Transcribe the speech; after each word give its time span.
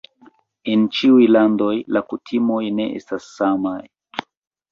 En 0.75 0.85
ĉiuj 0.99 1.25
landoj 1.35 1.75
la 1.97 2.03
kutimoj 2.13 2.61
ne 2.79 2.87
estas 3.01 3.27
samaj. 3.35 3.79